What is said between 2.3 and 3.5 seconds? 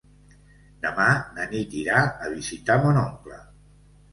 visitar mon oncle.